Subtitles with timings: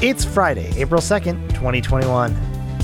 [0.00, 2.32] It's Friday, April 2nd, 2021.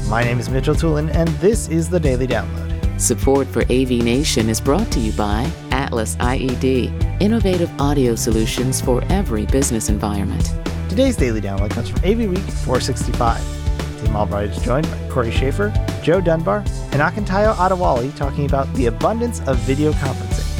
[0.08, 3.00] My name is Mitchell Tulin, and this is the Daily Download.
[3.00, 9.00] Support for AV Nation is brought to you by Atlas IED, innovative audio solutions for
[9.10, 10.54] every business environment.
[10.88, 14.00] Today's Daily Download comes from AV Week 465.
[14.04, 15.72] Tim Albright is joined by Corey Schaefer,
[16.02, 20.50] Joe Dunbar, and Akintayo Adewale talking about the abundance of video conferencing.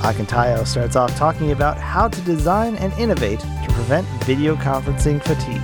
[0.00, 3.44] Akintayo starts off talking about how to design and innovate
[3.84, 5.60] prevent video conferencing fatigue?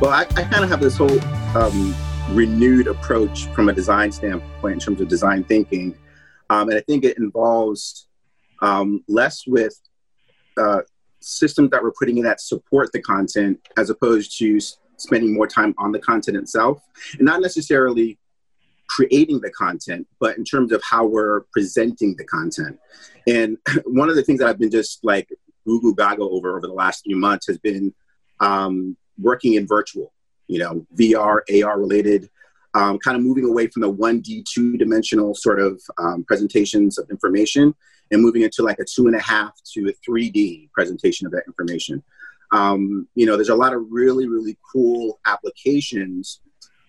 [0.00, 1.20] Well, I, I kind of have this whole
[1.56, 1.92] um,
[2.30, 5.98] renewed approach from a design standpoint in terms of design thinking.
[6.50, 8.06] Um, and I think it involves
[8.62, 9.76] um, less with
[10.56, 10.82] uh,
[11.18, 14.60] systems that we're putting in that support the content as opposed to
[14.96, 16.80] spending more time on the content itself
[17.14, 18.20] and not necessarily
[18.88, 22.78] creating the content, but in terms of how we're presenting the content.
[23.26, 25.28] And one of the things that I've been just like
[25.68, 27.94] Google Gaga over over the last few months has been
[28.40, 30.12] um, working in virtual,
[30.46, 32.30] you know, VR, AR related,
[32.74, 37.10] um, kind of moving away from the 1D, two dimensional sort of um, presentations of
[37.10, 37.74] information
[38.10, 41.42] and moving into like a two and a half to a 3D presentation of that
[41.46, 42.02] information.
[42.50, 46.40] Um, you know, there's a lot of really, really cool applications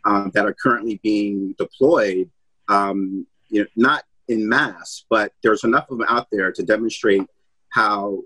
[0.06, 2.30] um, that are currently being deployed,
[2.70, 7.24] um, you know, not in mass, but there's enough of them out there to demonstrate
[7.70, 8.22] how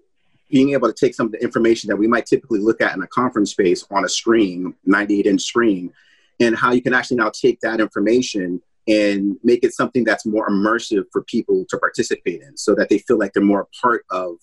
[0.54, 3.02] being able to take some of the information that we might typically look at in
[3.02, 5.92] a conference space on a screen, 98 inch screen,
[6.40, 10.48] and how you can actually now take that information and make it something that's more
[10.48, 14.06] immersive for people to participate in so that they feel like they're more a part
[14.12, 14.36] of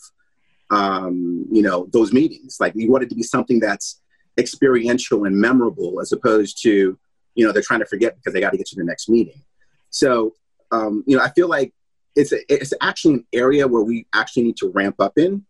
[0.72, 2.56] um, you know those meetings.
[2.58, 4.00] Like we want it to be something that's
[4.36, 6.98] experiential and memorable as opposed to
[7.36, 9.42] you know they're trying to forget because they got to get to the next meeting.
[9.90, 10.34] So
[10.72, 11.72] um, you know i feel like
[12.16, 15.44] it's a, it's actually an area where we actually need to ramp up in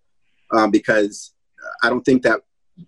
[0.52, 1.32] um, because
[1.82, 2.40] I don't think that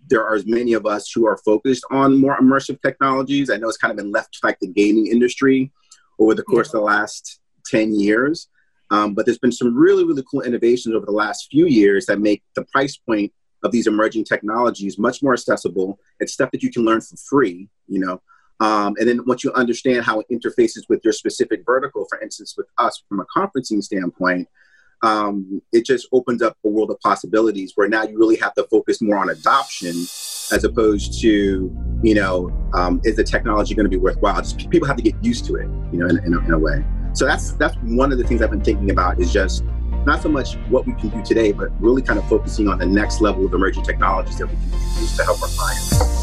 [0.09, 3.49] there are as many of us who are focused on more immersive technologies.
[3.49, 5.71] I know it's kind of been left like the gaming industry
[6.19, 6.79] over the course yeah.
[6.79, 8.49] of the last 10 years.
[8.91, 12.19] Um, but there's been some really, really cool innovations over the last few years that
[12.19, 13.31] make the price point
[13.63, 15.99] of these emerging technologies much more accessible.
[16.19, 18.21] It's stuff that you can learn for free, you know.
[18.59, 22.55] Um, and then once you understand how it interfaces with your specific vertical, for instance,
[22.55, 24.47] with us from a conferencing standpoint,
[25.03, 28.63] um, it just opens up a world of possibilities where now you really have to
[28.63, 29.91] focus more on adoption
[30.51, 31.71] as opposed to
[32.01, 34.41] you know um, is the technology going to be worthwhile?
[34.41, 36.59] Just people have to get used to it you know in, in, a, in a
[36.59, 36.83] way.
[37.13, 39.63] So that's that's one of the things i've been thinking about is just
[40.05, 42.85] not so much what we can do today but really kind of focusing on the
[42.85, 46.22] next level of emerging technologies that we can use to help our clients